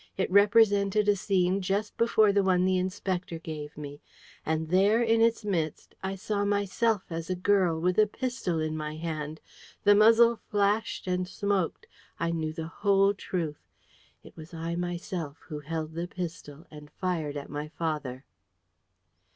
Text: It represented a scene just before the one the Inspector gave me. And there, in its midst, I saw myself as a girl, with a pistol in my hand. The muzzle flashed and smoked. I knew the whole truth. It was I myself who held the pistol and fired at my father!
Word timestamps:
It 0.17 0.31
represented 0.31 1.07
a 1.07 1.15
scene 1.15 1.61
just 1.61 1.95
before 1.95 2.33
the 2.33 2.41
one 2.41 2.65
the 2.65 2.79
Inspector 2.79 3.37
gave 3.37 3.77
me. 3.77 4.01
And 4.43 4.69
there, 4.69 4.99
in 5.03 5.21
its 5.21 5.45
midst, 5.45 5.93
I 6.01 6.15
saw 6.15 6.43
myself 6.43 7.03
as 7.11 7.29
a 7.29 7.35
girl, 7.35 7.79
with 7.79 7.99
a 7.99 8.07
pistol 8.07 8.59
in 8.59 8.75
my 8.75 8.95
hand. 8.95 9.41
The 9.83 9.93
muzzle 9.93 10.37
flashed 10.49 11.05
and 11.05 11.27
smoked. 11.27 11.85
I 12.19 12.31
knew 12.31 12.51
the 12.51 12.65
whole 12.65 13.13
truth. 13.13 13.61
It 14.23 14.35
was 14.35 14.55
I 14.55 14.73
myself 14.75 15.37
who 15.49 15.59
held 15.59 15.93
the 15.93 16.07
pistol 16.07 16.65
and 16.71 16.89
fired 16.89 17.37
at 17.37 17.51
my 17.51 17.67
father! 17.67 18.25